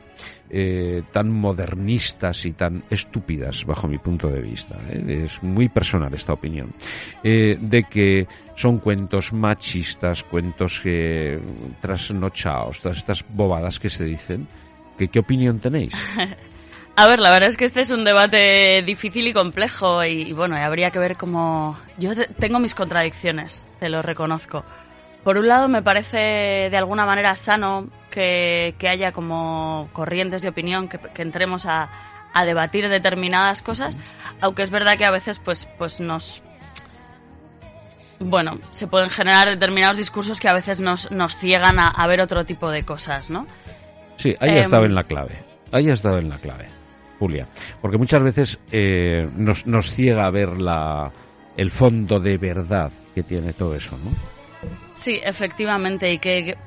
eh, 0.50 1.04
tan 1.14 1.32
modernistas 1.32 2.46
y 2.46 2.52
tan 2.52 2.84
estúpidas 2.90 3.66
bajo 3.66 3.88
mi 3.88 3.98
punto 3.98 4.28
de 4.28 4.42
vista, 4.42 4.78
es 4.92 5.42
muy 5.42 5.70
personal 5.70 6.14
esta 6.14 6.34
opinión, 6.34 6.74
de 7.24 7.86
que 7.90 8.28
son 8.56 8.80
cuentos 8.80 9.32
machistas, 9.32 10.24
cuentos 10.24 10.80
que 10.82 11.40
trasnochados, 11.80 12.82
todas 12.82 12.98
estas 12.98 13.26
bobadas 13.30 13.80
que 13.80 13.90
se 13.90 14.04
dicen, 14.04 14.48
¿qué 14.98 15.20
opinión 15.20 15.60
tenéis? 15.60 15.94
A 17.00 17.08
ver, 17.08 17.20
la 17.20 17.32
verdad 17.32 17.48
es 17.48 17.56
que 17.56 17.64
este 17.64 17.80
es 17.80 17.92
un 17.92 18.04
debate 18.04 18.84
difícil 18.86 19.26
y 19.26 19.32
complejo 19.32 20.04
y, 20.04 20.34
bueno, 20.34 20.58
habría 20.58 20.92
que 20.92 21.00
ver 21.00 21.16
cómo... 21.16 21.80
Yo 21.98 22.12
tengo 22.38 22.60
mis 22.60 22.76
contradicciones, 22.76 23.66
te 23.80 23.88
lo 23.88 24.02
reconozco. 24.02 24.66
Por 25.24 25.38
un 25.38 25.48
lado, 25.48 25.70
me 25.70 25.82
parece 25.82 26.18
de 26.70 26.76
alguna 26.76 27.06
manera 27.06 27.38
sano 27.38 27.88
que, 28.12 28.76
haya 28.82 29.14
como 29.14 29.88
corrientes 29.94 30.42
de 30.42 30.50
opinión, 30.50 30.90
que, 30.90 31.22
entremos 31.22 31.66
a, 31.66 31.90
debatir 32.44 32.90
determinadas 32.90 33.62
cosas, 33.62 33.96
aunque 34.42 34.64
es 34.64 34.70
verdad 34.70 34.98
que 34.98 35.06
a 35.06 35.12
veces 35.12 35.40
pues, 35.40 35.70
pues 35.78 36.02
nos... 36.02 36.44
Bueno, 38.20 38.60
se 38.72 38.88
pueden 38.88 39.10
generar 39.10 39.48
determinados 39.48 39.96
discursos 39.96 40.42
que 40.42 40.50
a 40.50 40.54
veces 40.54 40.82
nos, 40.82 41.10
nos 41.12 41.38
ciegan 41.38 41.80
a, 41.80 42.08
ver 42.08 42.20
otro 42.20 42.44
tipo 42.44 42.70
de 42.70 42.84
cosas, 42.84 43.30
¿no? 43.30 43.48
Sí, 44.18 44.36
ahí 44.42 44.50
ha 44.50 44.64
estado 44.64 44.84
em, 44.84 44.90
en 44.90 44.96
la 44.96 45.04
clave. 45.06 45.40
Ahí 45.72 45.90
ha 45.90 45.94
estado 45.94 46.18
en 46.18 46.28
la 46.28 46.38
clave. 46.40 46.79
Julia. 47.20 47.48
Porque 47.82 47.98
muchas 47.98 48.24
veces 48.24 48.60
eh, 48.72 49.28
nos, 49.36 49.68
nos 49.68 49.92
ciega 49.92 50.26
a 50.26 50.32
ver 50.32 50.60
la, 50.60 51.12
el 51.58 51.70
fondo 51.72 52.20
de 52.20 52.38
verdad 52.38 52.92
que 53.14 53.24
tiene 53.24 53.52
todo 53.52 53.76
eso, 53.76 53.98
¿no? 54.04 54.12
Sí, 54.94 55.20
efectivamente. 55.22 56.12
Y 56.12 56.20
que, 56.20 56.58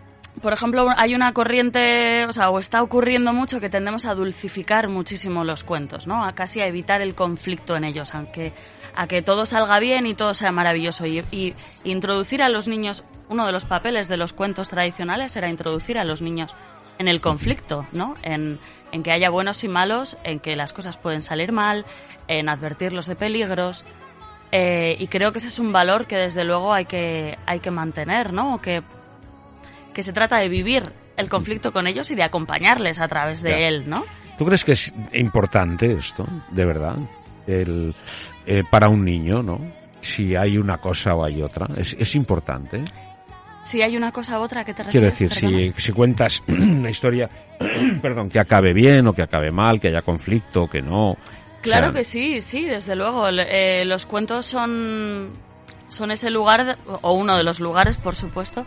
por 0.43 0.53
ejemplo, 0.53 0.87
hay 0.97 1.15
una 1.15 1.33
corriente, 1.33 2.27
o 2.27 2.33
sea, 2.33 2.51
o 2.51 2.59
está 2.59 2.83
ocurriendo 2.83 3.33
mucho 3.33 3.61
que 3.61 3.71
tendemos 3.71 4.05
a 4.05 4.15
dulcificar 4.15 4.89
muchísimo 4.89 5.45
los 5.45 5.65
cuentos, 5.65 6.07
¿no? 6.07 6.25
A 6.25 6.35
casi 6.35 6.61
a 6.61 6.67
evitar 6.67 7.01
el 7.01 7.15
conflicto 7.15 7.75
en 7.77 7.85
ellos, 7.85 8.15
aunque 8.15 8.53
a 8.95 9.07
que 9.07 9.23
todo 9.23 9.47
salga 9.47 9.79
bien 9.79 10.07
y 10.07 10.15
todo 10.15 10.35
sea 10.35 10.53
maravilloso. 10.53 11.07
Y, 11.07 11.23
y 11.31 11.55
introducir 11.85 12.43
a 12.43 12.51
los 12.51 12.69
niños, 12.69 13.03
uno 13.31 13.47
de 13.47 13.53
los 13.53 13.65
papeles 13.65 14.09
de 14.09 14.19
los 14.19 14.35
cuentos 14.35 14.69
tradicionales 14.69 15.35
era 15.37 15.51
introducir 15.51 15.99
a 15.99 16.05
los 16.05 16.21
niños 16.21 16.55
en 16.99 17.09
el 17.09 17.21
conflicto, 17.21 17.87
¿no? 17.93 18.15
En, 18.23 18.59
en 18.93 19.03
que 19.03 19.11
haya 19.11 19.31
buenos 19.31 19.65
y 19.65 19.69
malos, 19.69 20.17
en 20.23 20.39
que 20.39 20.55
las 20.55 20.73
cosas 20.73 20.97
pueden 20.97 21.23
salir 21.23 21.51
mal, 21.51 21.87
en 22.29 22.49
advertirlos 22.49 23.07
de 23.07 23.17
peligros. 23.17 23.85
Eh, 24.53 24.97
y 24.99 25.07
creo 25.07 25.33
que 25.33 25.39
ese 25.39 25.49
es 25.49 25.59
un 25.59 25.73
valor 25.73 26.07
que 26.07 26.17
desde 26.17 26.45
luego 26.45 26.75
hay 26.75 26.85
que, 26.85 27.39
hay 27.47 27.61
que 27.61 27.71
mantener, 27.71 28.33
¿no? 28.33 28.61
Que, 28.61 28.83
que 29.95 30.03
se 30.03 30.13
trata 30.13 30.37
de 30.39 30.49
vivir 30.49 30.93
el 31.17 31.29
conflicto 31.29 31.73
con 31.73 31.87
ellos 31.87 32.11
y 32.11 32.15
de 32.15 32.23
acompañarles 32.23 33.01
a 33.01 33.09
través 33.09 33.43
de 33.43 33.67
él, 33.67 33.89
¿no? 33.89 34.05
¿Tú 34.37 34.45
crees 34.45 34.65
que 34.65 34.73
es 34.73 34.93
importante 35.15 35.93
esto, 35.93 36.27
de 36.51 36.65
verdad? 36.67 36.97
El, 37.47 37.95
eh, 38.47 38.63
para 38.71 38.89
un 38.89 39.05
niño, 39.05 39.43
¿no? 39.43 39.59
Si 40.01 40.37
hay 40.37 40.59
una 40.59 40.79
cosa 40.79 41.15
o 41.15 41.25
hay 41.25 41.43
otra. 41.43 41.69
¿Es, 41.77 41.95
es 41.99 42.15
importante? 42.15 42.83
Si 43.63 43.81
hay 43.81 43.97
una 43.97 44.11
cosa 44.11 44.41
u 44.41 44.43
otra 44.43 44.65
que 44.65 44.75
te 44.75 44.85
Quiero 44.85 45.07
decir, 45.07 45.31
si, 45.31 45.73
si, 45.77 45.93
cuentas 45.93 46.43
una 46.49 46.91
historia, 46.91 47.31
perdón, 48.03 48.29
que 48.29 48.41
acabe 48.41 48.73
bien 48.73 49.07
o 49.07 49.13
que 49.13 49.23
acabe 49.23 49.51
mal, 49.51 49.81
que 49.81 49.89
haya 49.89 50.03
conflicto, 50.03 50.69
que 50.69 50.83
no. 50.83 51.17
Claro 51.61 51.93
que 51.93 52.05
sí, 52.05 52.43
sí, 52.43 52.65
desde 52.65 52.97
luego. 52.97 53.29
Eh, 53.29 53.85
los 53.85 54.05
cuentos 54.05 54.47
son, 54.47 55.33
son 55.87 56.11
ese 56.11 56.29
lugar, 56.29 56.77
o 57.03 57.13
uno 57.13 57.37
de 57.37 57.45
los 57.45 57.61
lugares, 57.61 57.97
por 57.97 58.17
supuesto, 58.17 58.67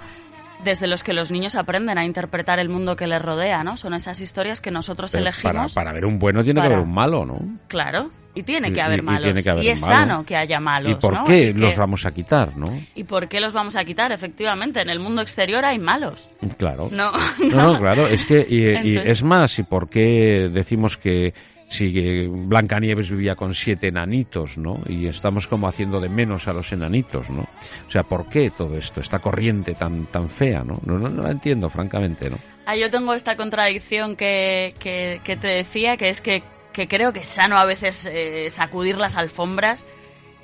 desde 0.64 0.88
los 0.88 1.04
que 1.04 1.14
los 1.14 1.32
niños 1.32 1.56
aprenden 1.56 1.98
a 1.98 2.06
interpretar 2.06 2.60
el 2.60 2.70
mundo 2.70 2.96
que 2.96 3.08
les 3.08 3.22
rodea, 3.22 3.64
¿no? 3.64 3.78
Son 3.78 3.94
esas 3.94 4.20
historias 4.22 4.62
que 4.62 4.72
nosotros 4.72 5.14
elegimos. 5.16 5.74
Para, 5.74 5.92
ver 5.94 6.06
un 6.06 6.20
bueno 6.20 6.44
tiene 6.44 6.62
que 6.62 6.68
haber 6.68 6.80
un 6.80 6.94
malo, 6.94 7.26
¿no? 7.26 7.40
Claro, 7.68 8.12
y 8.36 8.44
tiene 8.44 8.72
que 8.72 8.82
haber 8.82 9.02
malos. 9.02 9.46
Y, 9.62 9.70
es 9.70 9.80
sano 9.80 10.26
que 10.26 10.36
haya 10.36 10.60
malos. 10.60 10.92
¿Y 10.92 10.96
por 10.96 11.24
qué 11.24 11.54
los 11.54 11.78
vamos 11.78 12.06
a 12.06 12.12
quitar, 12.12 12.56
no? 12.58 12.68
¿Y 12.94 13.04
por 13.06 13.28
qué 13.28 13.40
los 13.40 13.54
vamos 13.54 13.76
a 13.76 13.86
quitar? 13.86 14.12
Efectivamente, 14.12 14.82
en 14.82 14.90
el 14.90 15.00
mundo 15.00 15.22
exterior 15.22 15.64
hay 15.64 15.80
malos. 15.80 16.30
Claro. 16.58 16.90
No, 16.92 17.12
no, 17.40 17.80
claro. 17.80 18.08
Es 18.08 18.26
que, 18.26 18.46
y, 18.48 18.98
es 18.98 19.24
más, 19.24 19.58
¿y 19.58 19.64
por 19.64 19.90
qué 19.90 20.50
decimos 20.52 20.98
que 20.98 21.34
si 21.68 22.28
Blancanieves 22.28 23.10
vivía 23.10 23.36
con 23.36 23.54
siete 23.54 23.88
enanitos, 23.88 24.58
¿no? 24.58 24.82
Y 24.88 25.08
estamos 25.08 25.48
como 25.48 25.68
haciendo 25.68 26.00
de 26.00 26.10
menos 26.10 26.48
a 26.48 26.54
los 26.54 26.72
enanitos, 26.72 27.30
¿no? 27.30 27.42
O 27.88 27.92
sea, 27.92 28.04
¿por 28.04 28.30
qué 28.30 28.52
todo 28.52 28.78
esto? 28.78 29.00
Esta 29.00 29.20
corriente 29.20 29.74
tan, 29.74 30.06
tan 30.06 30.30
fea, 30.30 30.64
¿no? 30.64 30.80
No, 30.86 30.98
no, 30.98 31.24
la 31.24 31.32
entiendo, 31.32 31.70
francamente, 31.70 32.30
¿no? 32.30 32.38
Ah, 32.66 32.76
yo 32.76 32.90
tengo 32.90 33.14
esta 33.14 33.36
contradicción 33.36 34.16
que, 34.16 34.74
que, 34.80 35.22
que 35.24 35.38
te 35.38 35.48
decía, 35.48 35.98
que 35.98 36.10
es 36.10 36.22
que 36.22 36.44
que 36.76 36.90
creo 36.90 37.14
que 37.14 37.20
es 37.22 37.28
sano 37.28 37.58
a 37.58 37.64
veces 37.64 38.06
eh, 38.06 38.50
sacudir 38.52 38.98
las 38.98 39.16
alfombras 39.16 39.86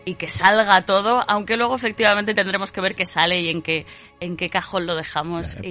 y 0.05 0.15
que 0.15 0.27
salga 0.27 0.81
todo, 0.81 1.24
aunque 1.27 1.58
luego 1.58 1.75
efectivamente 1.75 2.34
tendremos 2.34 2.72
que 2.72 2.81
ver 2.81 2.96
qué 2.96 3.05
sale 3.05 3.41
y 3.41 3.50
en 3.50 3.62
qué, 3.62 3.86
en 4.20 4.38
qué 4.38 4.50
cajón 4.50 4.88
lo 4.88 4.96
dejamos 4.96 5.58
y, 5.62 5.70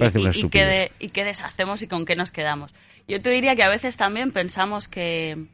qué 0.49 0.91
y 0.99 1.09
qué 1.09 1.25
deshacemos 1.25 1.81
y 1.81 1.87
con 1.87 2.05
qué 2.05 2.15
nos 2.15 2.31
quedamos. 2.31 2.73
Yo 3.07 3.21
te 3.21 3.29
diría 3.29 3.55
que 3.55 3.63
a 3.63 3.69
veces 3.69 3.97
también 3.97 4.31
pensamos 4.31 4.87
que, 4.87 5.47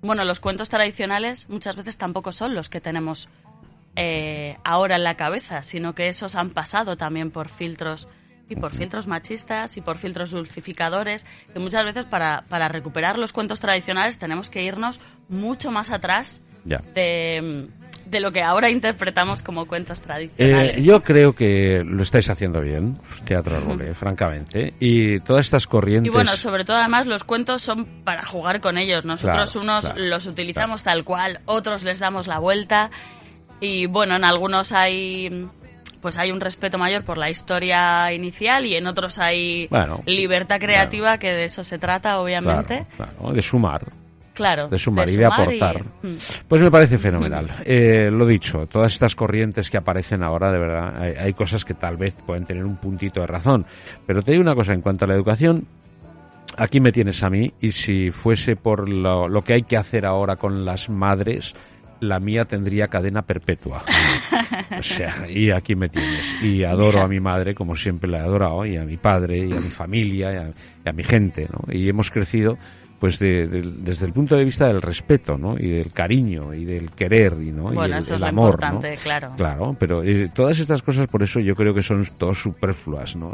bueno, 0.00 0.24
los 0.24 0.40
cuentos 0.40 0.68
tradicionales 0.68 1.48
muchas 1.48 1.76
veces 1.76 1.96
tampoco 1.96 2.32
son 2.32 2.54
los 2.54 2.68
que 2.68 2.80
tenemos 2.80 3.28
eh, 3.94 4.56
ahora 4.64 4.96
en 4.96 5.04
la 5.04 5.16
cabeza, 5.16 5.62
sino 5.62 5.94
que 5.94 6.08
esos 6.08 6.34
han 6.34 6.50
pasado 6.50 6.96
también 6.96 7.30
por 7.30 7.48
filtros 7.48 8.08
y 8.48 8.56
por 8.56 8.72
filtros 8.72 9.06
machistas 9.06 9.76
y 9.76 9.80
por 9.80 9.96
filtros 9.96 10.30
dulcificadores, 10.30 11.24
que 11.52 11.58
muchas 11.58 11.84
veces 11.84 12.04
para, 12.04 12.44
para 12.48 12.68
recuperar 12.68 13.18
los 13.18 13.32
cuentos 13.32 13.60
tradicionales 13.60 14.18
tenemos 14.18 14.50
que 14.50 14.62
irnos 14.62 15.00
mucho 15.28 15.70
más 15.70 15.90
atrás 15.90 16.42
de, 16.64 17.68
de 18.06 18.20
lo 18.20 18.32
que 18.32 18.42
ahora 18.42 18.70
interpretamos 18.70 19.42
como 19.42 19.66
cuentos 19.66 20.02
tradicionales. 20.02 20.78
Eh, 20.78 20.82
yo 20.82 21.02
creo 21.02 21.34
que 21.34 21.82
lo 21.84 22.02
estáis 22.02 22.28
haciendo 22.30 22.60
bien, 22.60 22.98
Teatro 23.24 23.60
Role, 23.60 23.94
francamente. 23.94 24.74
Y 24.80 25.20
todas 25.20 25.46
estas 25.46 25.66
corrientes. 25.66 26.10
Y 26.10 26.12
bueno, 26.12 26.32
sobre 26.32 26.64
todo 26.64 26.76
además 26.76 27.06
los 27.06 27.24
cuentos 27.24 27.62
son 27.62 27.86
para 28.04 28.24
jugar 28.24 28.60
con 28.60 28.78
ellos. 28.78 29.04
Nosotros 29.04 29.56
unos 29.56 29.92
los 29.96 30.26
utilizamos 30.26 30.82
tal 30.82 31.04
cual, 31.04 31.40
otros 31.46 31.82
les 31.82 31.98
damos 31.98 32.26
la 32.26 32.38
vuelta. 32.38 32.90
Y 33.60 33.86
bueno, 33.86 34.16
en 34.16 34.24
algunos 34.24 34.72
hay 34.72 35.48
pues 36.00 36.18
hay 36.18 36.32
un 36.32 36.40
respeto 36.40 36.78
mayor 36.78 37.04
por 37.04 37.16
la 37.16 37.30
historia 37.30 38.12
inicial 38.12 38.66
y 38.66 38.74
en 38.74 38.88
otros 38.88 39.20
hay 39.20 39.68
libertad 40.04 40.58
creativa, 40.58 41.16
que 41.16 41.32
de 41.32 41.44
eso 41.44 41.62
se 41.62 41.78
trata, 41.78 42.18
obviamente. 42.18 42.86
Claro, 42.96 43.32
de 43.32 43.40
sumar. 43.40 44.01
Claro, 44.34 44.68
de 44.68 44.78
sumar, 44.78 45.08
y 45.08 45.16
de 45.16 45.26
aportar. 45.26 45.84
Mm. 46.02 46.12
Pues 46.48 46.62
me 46.62 46.70
parece 46.70 46.96
fenomenal. 46.98 47.48
Eh, 47.64 48.10
lo 48.10 48.26
dicho, 48.26 48.66
todas 48.66 48.92
estas 48.92 49.14
corrientes 49.14 49.68
que 49.68 49.76
aparecen 49.76 50.22
ahora, 50.22 50.50
de 50.50 50.58
verdad, 50.58 51.02
hay, 51.18 51.32
cosas 51.34 51.64
que 51.64 51.74
tal 51.74 51.96
vez 51.96 52.16
pueden 52.26 52.44
tener 52.44 52.64
un 52.64 52.76
puntito 52.76 53.20
de 53.20 53.26
razón. 53.26 53.66
Pero 54.06 54.22
te 54.22 54.32
digo 54.32 54.42
una 54.42 54.54
cosa, 54.54 54.72
en 54.72 54.80
cuanto 54.80 55.04
a 55.04 55.08
la 55.08 55.14
educación, 55.14 55.66
aquí 56.56 56.80
me 56.80 56.92
tienes 56.92 57.22
a 57.22 57.30
mí 57.30 57.52
y 57.60 57.72
si 57.72 58.10
fuese 58.10 58.56
por 58.56 58.88
lo 58.88 59.42
que 59.42 59.54
hay 59.54 59.62
que 59.62 59.76
hacer 59.76 60.06
ahora 60.06 60.36
con 60.36 60.64
las 60.64 60.88
madres, 60.88 61.54
la 62.02 62.18
mía 62.18 62.44
tendría 62.44 62.88
cadena 62.88 63.22
perpetua. 63.22 63.84
o 64.78 64.82
sea, 64.82 65.26
y 65.28 65.50
aquí 65.50 65.74
me 65.76 65.88
tienes. 65.88 66.34
Y 66.42 66.64
adoro 66.64 67.02
a 67.02 67.08
mi 67.08 67.20
madre 67.20 67.54
como 67.54 67.76
siempre 67.76 68.10
la 68.10 68.18
he 68.18 68.22
adorado, 68.22 68.66
y 68.66 68.76
a 68.76 68.84
mi 68.84 68.96
padre, 68.96 69.46
y 69.46 69.52
a 69.52 69.60
mi 69.60 69.70
familia, 69.70 70.32
y 70.32 70.36
a, 70.36 70.52
y 70.84 70.88
a 70.88 70.92
mi 70.92 71.04
gente, 71.04 71.48
¿no? 71.50 71.72
Y 71.72 71.88
hemos 71.88 72.10
crecido 72.10 72.58
pues 73.02 73.18
desde 73.18 74.06
el 74.06 74.12
punto 74.12 74.36
de 74.36 74.44
vista 74.44 74.68
del 74.68 74.80
respeto, 74.80 75.36
¿no? 75.36 75.56
Y 75.58 75.70
del 75.70 75.90
cariño 75.90 76.54
y 76.54 76.64
del 76.64 76.92
querer 76.92 77.32
y 77.42 77.50
no 77.50 77.64
bueno, 77.64 77.96
y 77.96 77.98
eso 77.98 78.14
es 78.14 78.22
amor, 78.22 78.50
importante, 78.50 78.94
claro. 79.02 79.32
Claro, 79.36 79.76
pero 79.76 80.04
eh, 80.04 80.30
todas 80.32 80.56
estas 80.60 80.82
cosas 80.82 81.08
por 81.08 81.20
eso 81.20 81.40
yo 81.40 81.56
creo 81.56 81.74
que 81.74 81.82
son 81.82 82.04
todas 82.16 82.38
superfluas, 82.38 83.16
¿no? 83.16 83.32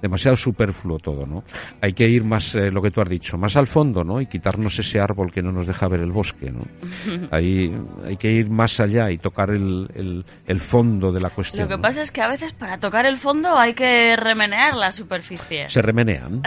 demasiado 0.00 0.36
superfluo 0.36 1.00
todo, 1.00 1.26
¿no? 1.26 1.42
Hay 1.80 1.92
que 1.92 2.08
ir 2.08 2.22
más 2.22 2.54
eh, 2.54 2.70
lo 2.70 2.80
que 2.80 2.92
tú 2.92 3.00
has 3.00 3.08
dicho, 3.08 3.36
más 3.36 3.56
al 3.56 3.66
fondo, 3.66 4.04
¿no? 4.04 4.20
Y 4.20 4.26
quitarnos 4.26 4.78
ese 4.78 5.00
árbol 5.00 5.32
que 5.32 5.42
no 5.42 5.50
nos 5.50 5.66
deja 5.66 5.88
ver 5.88 6.02
el 6.02 6.12
bosque, 6.12 6.52
¿no? 6.52 6.62
Ahí 7.32 7.68
hay 8.06 8.16
que 8.16 8.30
ir 8.30 8.48
más 8.48 8.78
allá 8.78 9.10
y 9.10 9.18
tocar 9.18 9.50
el, 9.50 10.24
el, 10.46 10.60
fondo 10.60 11.10
de 11.10 11.20
la 11.20 11.30
cuestión. 11.30 11.68
Lo 11.68 11.76
que 11.76 11.82
pasa 11.82 12.02
es 12.02 12.12
que 12.12 12.22
a 12.22 12.28
veces 12.28 12.52
para 12.52 12.78
tocar 12.78 13.06
el 13.06 13.16
fondo 13.16 13.58
hay 13.58 13.74
que 13.74 14.14
remenear 14.16 14.76
la 14.76 14.92
superficie. 14.92 15.68
Se 15.68 15.82
remenean 15.82 16.42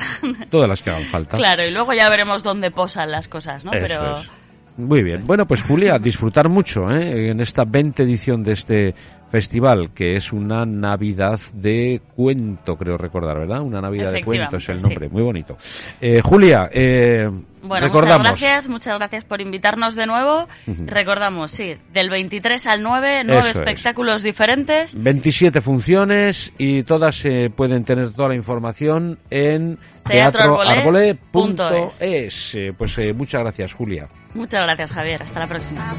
todas 0.50 0.70
las 0.70 0.82
que 0.82 0.92
hagan 0.92 1.08
falta. 1.08 1.36
Claro, 1.36 1.66
y 1.66 1.72
luego 1.72 1.92
ya 1.92 2.10
veremos 2.10 2.42
dónde 2.42 2.53
donde 2.54 2.70
posan 2.72 3.12
las 3.12 3.28
cosas, 3.28 3.66
¿no? 3.66 3.72
Pero... 3.72 4.16
Muy 4.78 5.04
bien. 5.04 5.26
Bueno, 5.26 5.46
pues 5.46 5.62
Julia, 5.62 5.98
disfrutar 6.02 6.50
mucho 6.50 6.90
¿eh? 6.92 7.30
en 7.30 7.40
esta 7.40 7.64
20 7.66 8.04
edición 8.04 8.44
de 8.44 8.52
este 8.54 8.96
festival, 9.30 9.92
que 9.96 10.16
es 10.16 10.32
una 10.32 10.64
Navidad 10.64 11.40
de 11.54 12.02
cuento, 12.16 12.78
creo 12.78 12.98
recordar, 13.00 13.40
¿verdad? 13.40 13.62
Una 13.62 13.82
Navidad 13.82 14.12
de 14.12 14.24
cuento 14.24 14.58
es 14.58 14.70
el 14.70 14.80
nombre, 14.80 15.10
muy 15.10 15.24
bonito. 15.24 15.58
Eh, 16.00 16.22
Julia, 16.22 16.70
eh, 16.72 17.28
Bueno, 17.64 17.88
Recordamos. 17.88 18.20
muchas 18.20 18.40
gracias, 18.42 18.70
muchas 18.70 18.96
gracias 19.00 19.26
por 19.26 19.42
invitarnos 19.42 19.96
de 19.96 20.06
nuevo. 20.06 20.48
Recordamos, 20.86 21.50
sí, 21.50 21.76
del 21.92 22.12
23 22.12 22.68
al 22.68 22.84
9, 22.84 23.24
nueve 23.26 23.40
Eso 23.40 23.50
es. 23.50 23.56
espectáculos 23.56 24.22
diferentes. 24.22 24.94
27 25.02 25.62
funciones 25.62 26.54
y 26.60 26.84
todas 26.84 27.26
eh, 27.26 27.50
pueden 27.56 27.84
tener 27.86 28.12
toda 28.14 28.30
la 28.30 28.36
información 28.36 29.18
en 29.32 29.80
Teatroarbolé.es. 30.04 31.20
teatroarbole.es. 31.32 32.56
Eh, 32.56 32.74
pues 32.78 32.98
eh, 33.00 33.14
muchas 33.14 33.42
gracias, 33.42 33.74
Julia. 33.74 34.08
Muchas 34.34 34.62
gracias, 34.62 34.92
Javier. 34.92 35.24
Hasta 35.24 35.40
la 35.40 35.48
próxima. 35.48 35.94